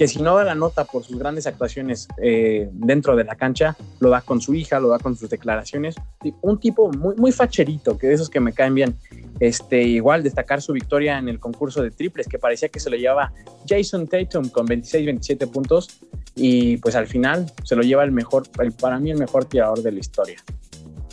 [0.00, 3.76] que si no da la nota por sus grandes actuaciones eh, dentro de la cancha,
[3.98, 5.94] lo da con su hija, lo da con sus declaraciones.
[6.40, 8.96] Un tipo muy, muy facherito, que de esos que me caen bien.
[9.40, 12.96] Este, igual destacar su victoria en el concurso de triples, que parecía que se lo
[12.96, 13.34] llevaba
[13.68, 16.00] Jason Tatum con 26-27 puntos,
[16.34, 18.44] y pues al final se lo lleva el mejor,
[18.80, 20.42] para mí el mejor tirador de la historia.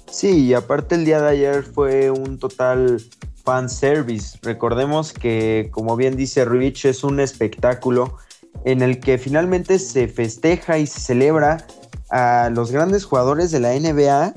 [0.10, 3.02] Sí, y aparte el día de ayer fue un total
[3.44, 4.38] fan service.
[4.42, 8.18] Recordemos que, como bien dice Rich, es un espectáculo
[8.66, 11.66] en el que finalmente se festeja y se celebra
[12.10, 14.34] a los grandes jugadores de la NBA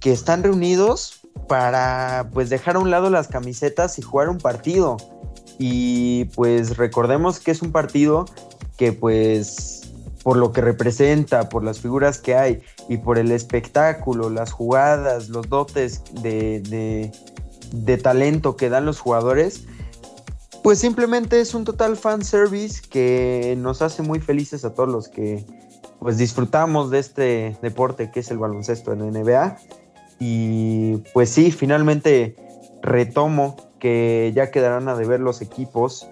[0.00, 4.96] que están reunidos para pues dejar a un lado las camisetas y jugar un partido.
[5.58, 8.26] Y pues recordemos que es un partido
[8.76, 9.73] que pues
[10.24, 15.28] por lo que representa, por las figuras que hay y por el espectáculo, las jugadas,
[15.28, 17.12] los dotes de, de,
[17.72, 19.66] de talento que dan los jugadores,
[20.64, 25.08] pues simplemente es un total fan service que nos hace muy felices a todos los
[25.08, 25.44] que
[25.98, 29.56] pues disfrutamos de este deporte que es el baloncesto en NBA.
[30.18, 32.36] Y pues sí, finalmente
[32.82, 36.08] retomo que ya quedarán a deber los equipos,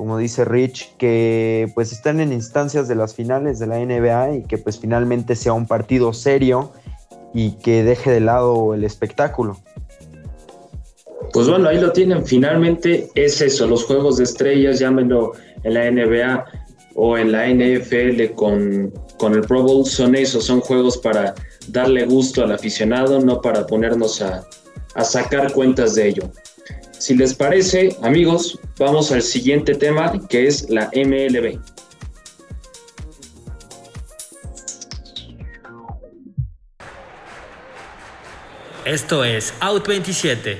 [0.00, 4.42] como dice Rich, que pues están en instancias de las finales de la NBA y
[4.44, 6.72] que pues finalmente sea un partido serio
[7.34, 9.58] y que deje de lado el espectáculo.
[11.34, 12.24] Pues bueno, ahí lo tienen.
[12.24, 15.32] Finalmente es eso, los juegos de estrellas, llámenlo
[15.64, 16.46] en la NBA
[16.94, 21.34] o en la NFL con, con el Pro Bowl, son esos, son juegos para
[21.68, 24.46] darle gusto al aficionado, no para ponernos a,
[24.94, 26.22] a sacar cuentas de ello.
[27.00, 31.58] Si les parece, amigos, vamos al siguiente tema que es la MLB.
[38.84, 40.58] Esto es Out 27.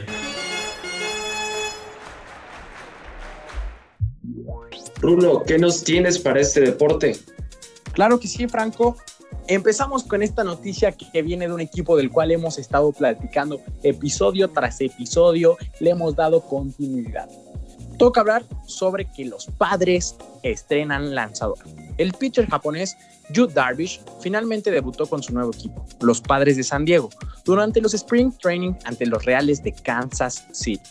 [5.03, 7.19] Rulo, ¿qué nos tienes para este deporte?
[7.93, 8.97] Claro que sí, Franco.
[9.51, 14.49] Empezamos con esta noticia que viene de un equipo del cual hemos estado platicando episodio
[14.51, 17.29] tras episodio, le hemos dado continuidad.
[17.99, 21.59] Toca hablar sobre que los padres estrenan lanzador.
[21.99, 22.97] El pitcher japonés
[23.31, 27.11] Yu Darvish finalmente debutó con su nuevo equipo, los Padres de San Diego,
[27.45, 30.89] durante los Spring Training ante los Reales de Kansas City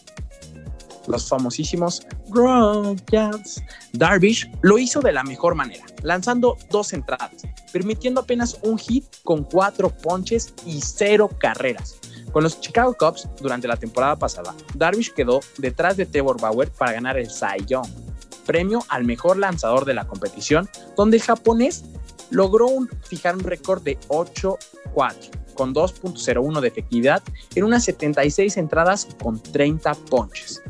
[1.09, 3.61] los famosísimos Royals.
[3.93, 7.43] Darvish lo hizo de la mejor manera, lanzando dos entradas,
[7.73, 11.99] permitiendo apenas un hit con cuatro ponches y cero carreras.
[12.31, 16.93] Con los Chicago Cubs durante la temporada pasada, Darvish quedó detrás de Trevor Bauer para
[16.93, 17.87] ganar el Cy Young,
[18.45, 21.85] premio al mejor lanzador de la competición, donde el japonés
[22.29, 22.67] logró
[23.03, 24.57] fijar un récord de 8-4
[25.55, 27.23] con 2.01 de efectividad
[27.55, 30.61] en unas 76 entradas con 30 ponches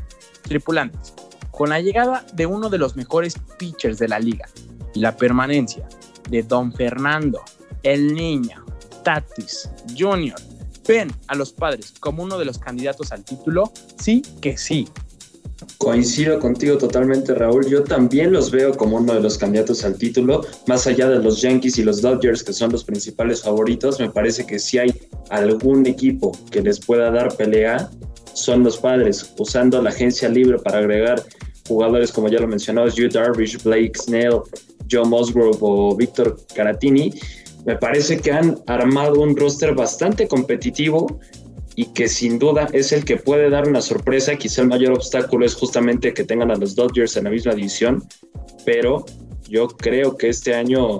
[0.42, 1.14] tripulantes.
[1.50, 4.46] Con la llegada de uno de los mejores pitchers de la liga
[4.94, 5.86] y la permanencia
[6.28, 7.40] de Don Fernando,
[7.82, 8.64] el niño,
[9.04, 10.38] Tatis, Junior,
[10.86, 14.88] ven a los padres como uno de los candidatos al título, sí que sí.
[15.78, 17.66] Coincido contigo totalmente, Raúl.
[17.66, 21.42] Yo también los veo como uno de los candidatos al título, más allá de los
[21.42, 24.00] Yankees y los Dodgers, que son los principales favoritos.
[24.00, 24.92] Me parece que si hay
[25.28, 27.90] algún equipo que les pueda dar pelea,
[28.42, 31.22] son los padres, usando la agencia libre para agregar
[31.68, 34.40] jugadores como ya lo mencionabas, Hugh Darvish, Blake Snell,
[34.90, 37.14] Joe Musgrove o Víctor Caratini,
[37.64, 41.20] me parece que han armado un roster bastante competitivo
[41.76, 44.34] y que sin duda es el que puede dar una sorpresa.
[44.36, 48.02] Quizá el mayor obstáculo es justamente que tengan a los Dodgers en la misma división,
[48.64, 49.04] pero
[49.48, 50.98] yo creo que este año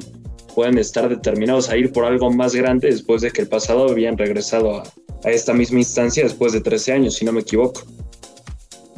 [0.55, 4.19] pueden estar determinados a ir por algo más grande después de que el pasado habían
[4.19, 4.83] regresado a,
[5.25, 7.83] a esta misma instancia después de 13 años, si no me equivoco.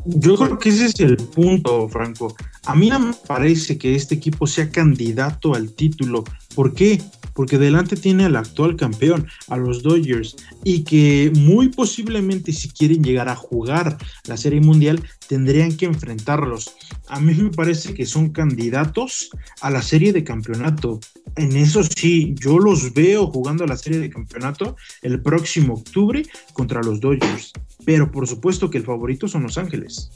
[0.05, 2.35] Yo creo que ese es el punto, Franco.
[2.65, 6.25] A mí no me parece que este equipo sea candidato al título.
[6.55, 7.01] ¿Por qué?
[7.35, 13.03] Porque delante tiene al actual campeón, a los Dodgers, y que muy posiblemente si quieren
[13.03, 16.75] llegar a jugar la Serie Mundial tendrían que enfrentarlos.
[17.07, 19.31] A mí me parece que son candidatos
[19.61, 21.01] a la Serie de Campeonato.
[21.37, 26.83] En eso sí, yo los veo jugando la Serie de Campeonato el próximo octubre contra
[26.83, 27.53] los Dodgers.
[27.87, 30.11] Pero por supuesto que el favorito son Los Ángeles.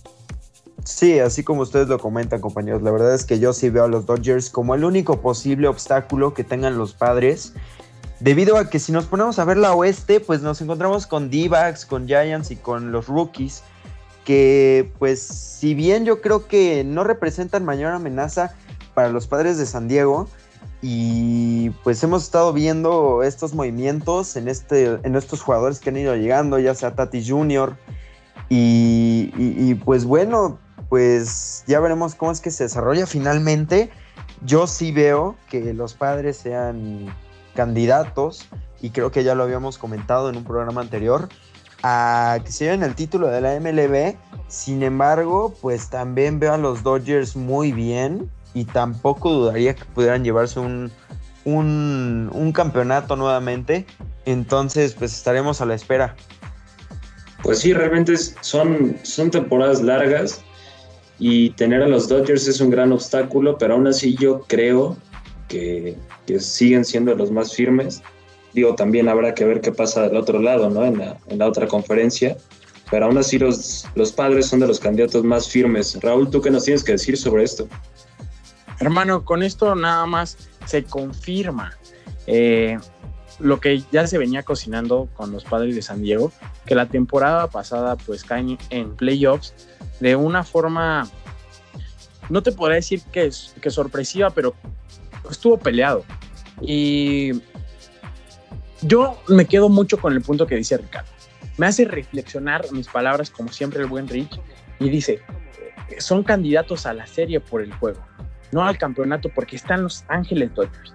[0.84, 2.82] Sí, así como ustedes lo comentan, compañeros.
[2.82, 6.34] La verdad es que yo sí veo a los Dodgers como el único posible obstáculo
[6.34, 7.54] que tengan los padres.
[8.20, 11.50] Debido a que si nos ponemos a ver la oeste, pues nos encontramos con d
[11.88, 13.62] con Giants y con los rookies.
[14.24, 18.54] Que pues si bien yo creo que no representan mayor amenaza
[18.94, 20.28] para los padres de San Diego.
[20.82, 26.14] Y pues hemos estado viendo estos movimientos en, este, en estos jugadores que han ido
[26.14, 27.76] llegando, ya sea Tati Jr.
[28.48, 30.58] y pues bueno,
[30.88, 33.90] pues ya veremos cómo es que se desarrolla finalmente.
[34.44, 37.06] Yo sí veo que los padres sean
[37.54, 38.48] candidatos,
[38.80, 41.28] y creo que ya lo habíamos comentado en un programa anterior,
[41.82, 44.16] a que se lleven el título de la MLB.
[44.48, 50.24] Sin embargo, pues también veo a los Dodgers muy bien y tampoco dudaría que pudieran
[50.24, 50.90] llevarse un,
[51.44, 53.84] un, campeonato nuevamente.
[54.24, 56.16] Entonces, pues estaremos a la espera.
[57.42, 60.40] Pues sí, realmente son, son temporadas largas
[61.18, 64.96] y tener a los Dodgers es un gran obstáculo, pero aún así yo creo
[65.48, 65.94] que,
[66.26, 68.02] que siguen siendo los más firmes.
[68.54, 70.82] Digo, también habrá que ver qué pasa del otro lado, ¿no?
[70.82, 72.38] En la, en la otra conferencia.
[72.90, 75.98] Pero aún así los, los padres son de los candidatos más firmes.
[76.00, 77.68] Raúl, ¿tú qué nos tienes que decir sobre esto?
[78.78, 80.36] Hermano, con esto nada más
[80.66, 81.76] se confirma
[82.26, 82.78] eh,
[83.38, 86.32] lo que ya se venía cocinando con los padres de San Diego,
[86.64, 89.54] que la temporada pasada pues caen en playoffs
[90.00, 91.08] de una forma,
[92.28, 94.54] no te podría decir que, que sorpresiva, pero
[95.30, 96.04] estuvo peleado.
[96.60, 97.32] Y
[98.82, 101.08] yo me quedo mucho con el punto que dice Ricardo.
[101.56, 104.40] Me hace reflexionar mis palabras, como siempre el buen Rich,
[104.78, 105.20] y dice,
[105.98, 108.00] son candidatos a la serie por el juego,
[108.56, 110.94] no al campeonato porque están los Ángeles Dodgers.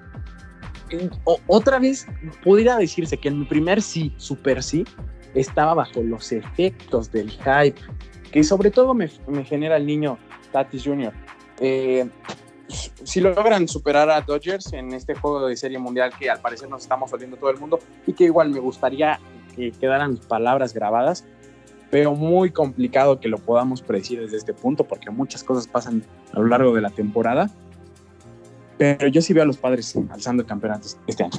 [1.47, 2.07] Otra vez,
[2.43, 4.83] pudiera decirse que en mi primer sí, super sí,
[5.35, 7.79] estaba bajo los efectos del hype,
[8.31, 10.17] que sobre todo me, me genera el niño
[10.51, 11.13] Tatis Jr.
[11.59, 12.09] Eh,
[12.67, 16.81] si logran superar a Dodgers en este juego de serie mundial que al parecer nos
[16.81, 19.19] estamos oliendo todo el mundo y que igual me gustaría
[19.55, 21.25] que quedaran palabras grabadas,
[21.91, 26.39] pero muy complicado que lo podamos predecir desde este punto porque muchas cosas pasan a
[26.39, 27.49] lo largo de la temporada.
[28.77, 31.37] Pero yo sí veo a los padres alzando el campeonato este año.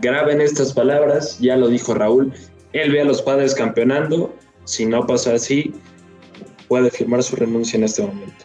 [0.00, 2.32] Graben estas palabras, ya lo dijo Raúl.
[2.72, 4.34] Él ve a los padres campeonando.
[4.64, 5.74] Si no pasa así,
[6.68, 8.44] puede firmar su renuncia en este momento.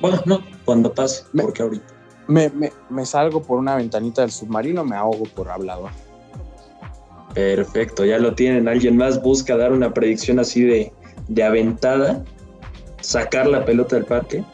[0.00, 1.84] Bueno, no, cuando pase, Me- porque ahorita.
[2.28, 5.90] Me, me- me salgo por una ventanita del submarino, me ahogo por hablador.
[7.34, 8.68] Perfecto, ya lo tienen.
[8.68, 10.92] Alguien más busca dar una predicción así de,
[11.28, 12.22] de aventada,
[13.00, 14.44] sacar la pelota del parque.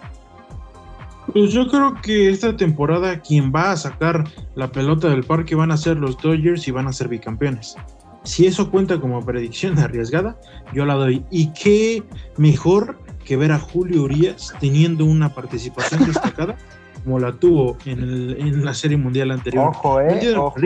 [1.33, 5.71] Pues yo creo que esta temporada quien va a sacar la pelota del parque van
[5.71, 7.77] a ser los Dodgers y van a ser bicampeones.
[8.25, 10.39] Si eso cuenta como predicción arriesgada,
[10.73, 11.25] yo la doy.
[11.31, 12.03] Y qué
[12.37, 16.57] mejor que ver a Julio Urias teniendo una participación destacada
[17.05, 19.67] como la tuvo en, el- en la Serie Mundial anterior.
[19.69, 20.35] Ojo, eh.
[20.37, 20.57] Ojo.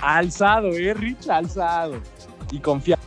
[0.00, 2.00] Alzado, eh, Rich, alzado.
[2.50, 3.02] Y confiado.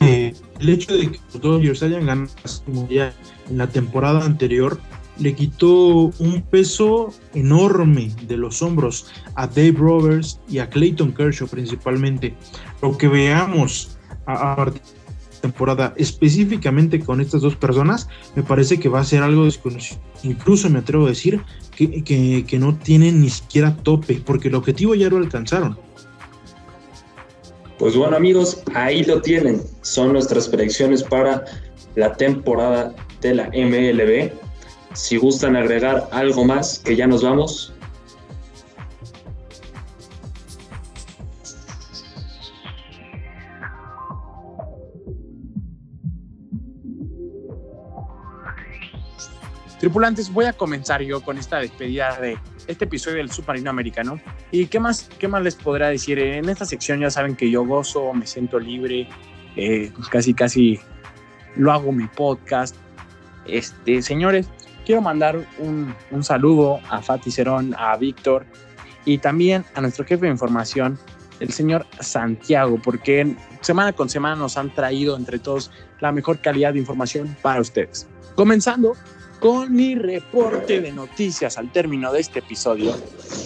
[0.00, 2.30] El hecho de que los Dodgers hayan ganado
[3.48, 4.78] en la temporada anterior
[5.18, 9.06] le quitó un peso enorme de los hombros
[9.36, 12.34] a Dave Roberts y a Clayton Kershaw principalmente.
[12.82, 18.80] Lo que veamos a partir de la temporada específicamente con estas dos personas me parece
[18.80, 20.00] que va a ser algo desconocido.
[20.22, 21.40] Incluso me atrevo a decir
[21.74, 25.76] que, no tienen ni siquiera tope porque el objetivo ya lo alcanzaron.
[27.78, 29.60] Pues bueno amigos, ahí lo tienen.
[29.82, 31.44] Son nuestras predicciones para
[31.96, 34.32] la temporada de la MLB.
[34.94, 37.73] Si gustan agregar algo más, que ya nos vamos.
[49.84, 54.18] Tripulantes, voy a comenzar yo con esta despedida de este episodio del Submarino Americano.
[54.50, 56.18] ¿Y qué más, qué más les podrá decir?
[56.18, 59.06] En esta sección ya saben que yo gozo, me siento libre,
[59.56, 60.80] eh, casi, casi
[61.56, 62.74] lo hago mi podcast.
[63.44, 64.48] Este, señores,
[64.86, 68.46] quiero mandar un, un saludo a Fati Cerón, a Víctor
[69.04, 70.98] y también a nuestro jefe de información,
[71.40, 75.70] el señor Santiago, porque semana con semana nos han traído entre todos
[76.00, 78.08] la mejor calidad de información para ustedes.
[78.34, 78.94] Comenzando
[79.44, 82.96] con mi reporte de noticias al término de este episodio,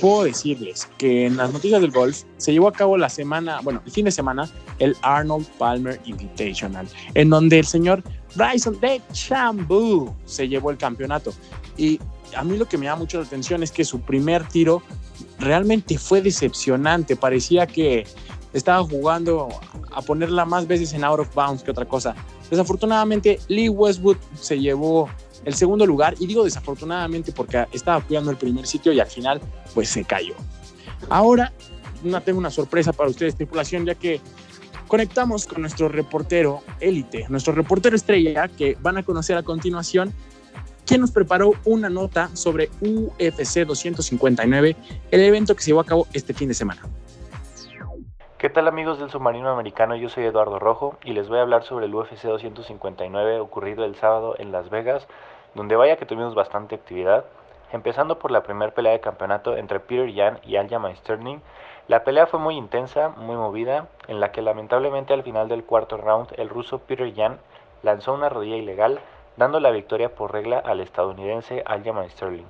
[0.00, 3.82] puedo decirles que en las noticias del golf se llevó a cabo la semana, bueno,
[3.84, 8.04] el fin de semana, el Arnold Palmer Invitational, en donde el señor
[8.36, 11.34] Bryson de Chambu se llevó el campeonato.
[11.76, 11.98] Y
[12.36, 14.84] a mí lo que me da mucho la atención es que su primer tiro
[15.40, 17.16] realmente fue decepcionante.
[17.16, 18.06] Parecía que
[18.52, 19.48] estaba jugando
[19.90, 22.14] a ponerla más veces en out of bounds que otra cosa.
[22.50, 25.10] Desafortunadamente, Lee Westwood se llevó
[25.48, 29.40] el segundo lugar y digo desafortunadamente porque estaba cuidando el primer sitio y al final
[29.74, 30.34] pues se cayó.
[31.08, 31.52] Ahora
[32.04, 34.20] no tengo una sorpresa para ustedes tripulación ya que
[34.88, 40.12] conectamos con nuestro reportero élite, nuestro reportero estrella que van a conocer a continuación
[40.86, 44.76] quien nos preparó una nota sobre UFC 259,
[45.10, 46.82] el evento que se llevó a cabo este fin de semana.
[48.38, 49.96] ¿Qué tal amigos del submarino americano?
[49.96, 53.96] Yo soy Eduardo Rojo y les voy a hablar sobre el UFC 259 ocurrido el
[53.96, 55.08] sábado en Las Vegas,
[55.54, 57.24] donde vaya que tuvimos bastante actividad,
[57.72, 61.40] empezando por la primera pelea de campeonato entre Peter Yan y Aljamain Sterling.
[61.86, 65.96] La pelea fue muy intensa, muy movida, en la que lamentablemente al final del cuarto
[65.96, 67.38] round el ruso Peter Yan
[67.82, 69.00] lanzó una rodilla ilegal,
[69.36, 72.46] dando la victoria por regla al estadounidense Aljamain Sterling.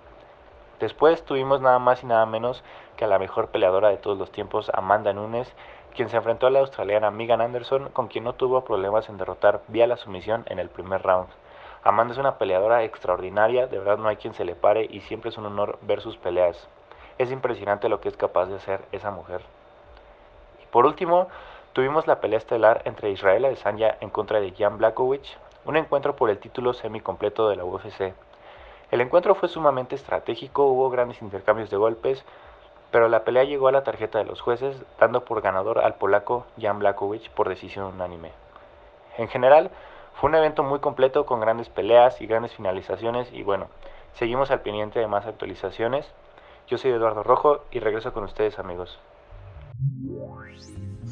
[0.81, 2.63] Después tuvimos nada más y nada menos
[2.97, 5.53] que a la mejor peleadora de todos los tiempos, Amanda Nunes,
[5.95, 9.63] quien se enfrentó a la australiana Megan Anderson, con quien no tuvo problemas en derrotar
[9.67, 11.29] vía la sumisión en el primer round.
[11.85, 15.31] Amanda es una peleadora extraordinaria, de verdad no hay quien se le pare y siempre
[15.31, 16.69] es un honor ver sus peleas.
[17.19, 19.43] Es impresionante lo que es capaz de hacer esa mujer.
[20.63, 21.29] Y por último,
[21.73, 26.31] tuvimos la pelea estelar entre Israel Adesanya en contra de Jan Blakowicz, un encuentro por
[26.31, 28.13] el título semi-completo de la UFC.
[28.91, 32.25] El encuentro fue sumamente estratégico, hubo grandes intercambios de golpes,
[32.91, 36.47] pero la pelea llegó a la tarjeta de los jueces, dando por ganador al polaco
[36.59, 38.33] Jan Blakowicz por decisión unánime.
[39.19, 39.71] En general,
[40.21, 43.69] fue un evento muy completo con grandes peleas y grandes finalizaciones y bueno,
[44.15, 46.07] seguimos al pendiente de más actualizaciones.
[46.69, 48.99] Yo soy Eduardo Rojo y regreso con ustedes amigos.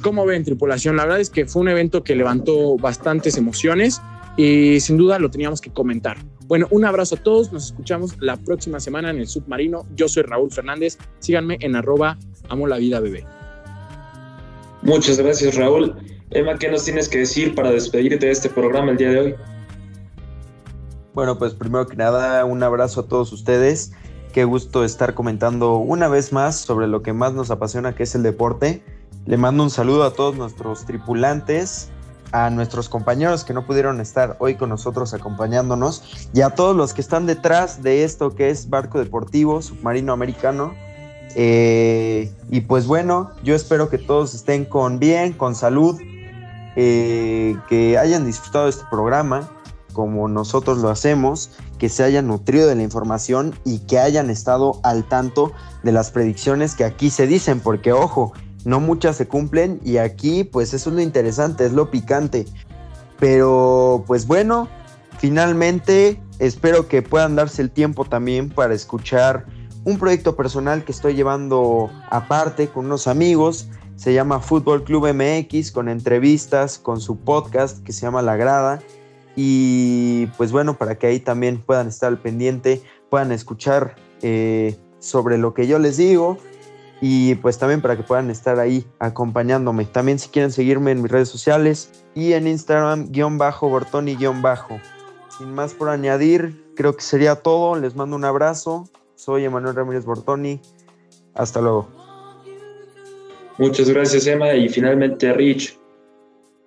[0.03, 0.97] ¿Cómo ven, tripulación?
[0.97, 4.03] La verdad es que fue un evento que levantó bastantes emociones
[4.37, 6.17] y sin duda lo teníamos que comentar.
[6.47, 9.87] Bueno, un abrazo a todos, nos escuchamos la próxima semana en el submarino.
[9.95, 13.25] Yo soy Raúl Fernández, síganme en arroba amo la vida bebé.
[14.83, 15.97] Muchas gracias Raúl.
[16.31, 19.35] Emma, ¿qué nos tienes que decir para despedirte de este programa el día de hoy?
[21.15, 23.93] Bueno, pues primero que nada, un abrazo a todos ustedes.
[24.33, 28.15] Qué gusto estar comentando una vez más sobre lo que más nos apasiona, que es
[28.17, 28.83] el deporte.
[29.25, 31.91] Le mando un saludo a todos nuestros tripulantes,
[32.33, 36.93] a nuestros compañeros que no pudieron estar hoy con nosotros acompañándonos y a todos los
[36.93, 40.75] que están detrás de esto que es Barco Deportivo, Submarino Americano.
[41.37, 46.01] Eh, y pues bueno, yo espero que todos estén con bien, con salud,
[46.77, 49.51] eh, que hayan disfrutado este programa
[49.97, 54.79] como nosotros lo hacemos, que se hayan nutrido de la información y que hayan estado
[54.83, 55.53] al tanto
[55.85, 58.35] de las predicciones que aquí se dicen, porque ojo,
[58.67, 62.45] no muchas se cumplen y aquí pues es lo interesante, es lo picante.
[63.19, 64.69] Pero pues bueno,
[65.19, 69.47] finalmente espero que puedan darse el tiempo también para escuchar
[69.85, 73.69] un proyecto personal que estoy llevando aparte con unos amigos.
[73.97, 78.81] Se llama Fútbol Club MX con entrevistas, con su podcast que se llama La Grada.
[79.35, 85.39] Y pues bueno, para que ahí también puedan estar al pendiente, puedan escuchar eh, sobre
[85.39, 86.39] lo que yo les digo
[87.01, 89.85] y pues también para que puedan estar ahí acompañándome.
[89.85, 94.43] También si quieren seguirme en mis redes sociales y en Instagram guion bajo Bortoni guion
[94.43, 94.81] bajo.
[95.37, 97.77] Sin más por añadir, creo que sería todo.
[97.77, 98.89] Les mando un abrazo.
[99.15, 100.61] Soy Emanuel Ramírez Bortoni.
[101.35, 101.96] Hasta luego.
[103.59, 105.79] Muchas gracias Emma y finalmente Rich.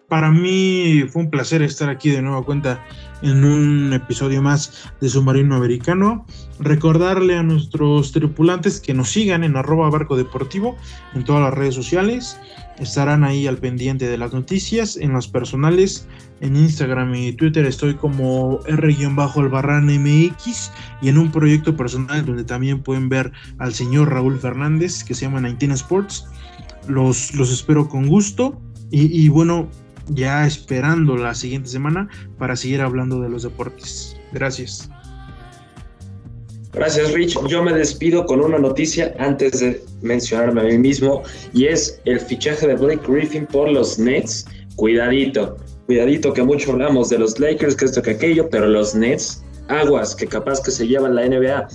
[0.07, 2.83] Para mí fue un placer estar aquí de nueva cuenta
[3.21, 6.25] en un episodio más de Submarino Americano.
[6.59, 10.75] Recordarle a nuestros tripulantes que nos sigan en arroba barco deportivo
[11.13, 12.39] en todas las redes sociales.
[12.79, 14.97] Estarán ahí al pendiente de las noticias.
[14.97, 16.07] En los personales,
[16.41, 20.71] en Instagram y Twitter estoy como R-Albarrán MX
[21.03, 25.25] y en un proyecto personal donde también pueden ver al señor Raúl Fernández que se
[25.25, 26.25] llama 19 Sports.
[26.89, 28.59] Los, los espero con gusto.
[28.91, 29.69] Y, y bueno,
[30.09, 34.17] ya esperando la siguiente semana para seguir hablando de los deportes.
[34.33, 34.89] Gracias.
[36.73, 37.35] Gracias, Rich.
[37.47, 42.19] Yo me despido con una noticia antes de mencionarme a mí mismo y es el
[42.19, 44.45] fichaje de Blake Griffin por los Nets.
[44.75, 49.43] Cuidadito, cuidadito que mucho hablamos de los Lakers, que esto que aquello, pero los Nets,
[49.67, 51.67] aguas que capaz que se llevan la NBA.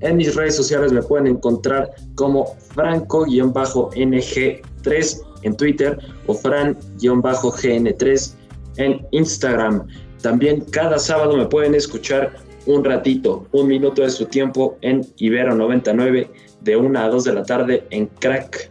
[0.00, 8.34] En mis redes sociales me pueden encontrar como Franco-NG3 en Twitter o Fran-GN3
[8.76, 9.86] en Instagram.
[10.22, 12.32] También cada sábado me pueden escuchar
[12.66, 16.30] un ratito, un minuto de su tiempo en Ibero 99
[16.60, 18.70] de 1 a 2 de la tarde en Crack.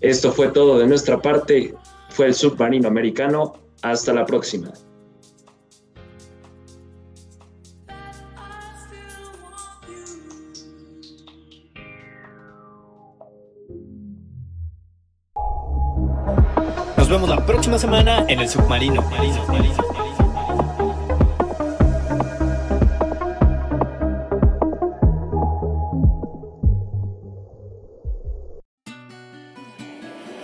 [0.00, 1.74] Esto fue todo de nuestra parte.
[2.10, 3.54] Fue el submarino americano.
[3.82, 4.72] Hasta la próxima.
[17.04, 19.04] Nos vemos la próxima semana en el submarino.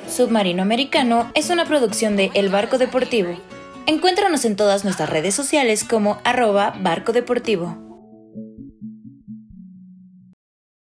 [0.07, 3.31] Submarino Americano es una producción de El Barco Deportivo.
[3.87, 7.90] Encuéntranos en todas nuestras redes sociales como arroba barco deportivo.